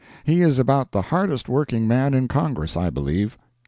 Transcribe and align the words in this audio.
He 0.23 0.41
is 0.41 0.57
about 0.57 0.87
he 0.91 0.99
hardest 0.99 1.47
working 1.47 1.87
man 1.87 2.15
in 2.15 2.27
Congress 2.27 2.75
I 2.75 2.89
believe. 2.89 3.37